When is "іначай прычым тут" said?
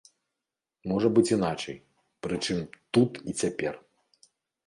1.35-3.11